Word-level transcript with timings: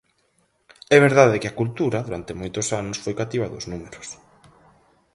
É 0.95 0.97
verdade 1.07 1.39
que 1.41 1.49
a 1.49 1.57
cultura, 1.59 2.05
durante 2.07 2.37
moitos 2.41 2.67
anos, 2.81 2.97
foi 3.03 3.13
cativa 3.21 3.51
dos 3.53 3.65
números. 3.71 4.07